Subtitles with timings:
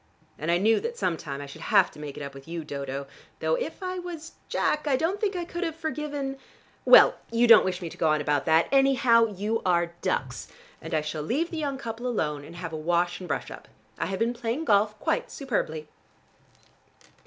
[0.39, 2.63] And I knew that some time I should have to make it up with you,
[2.63, 3.05] Dodo,
[3.39, 6.39] though if I was Jack I don't think I could have forgiven
[6.85, 8.67] well, you don't wish me to go on about that.
[8.71, 10.47] Anyhow, you are ducks,
[10.81, 13.67] and I shall leave the young couple alone, and have a wash and brush up.
[13.99, 15.87] I have been playing golf quite superbly."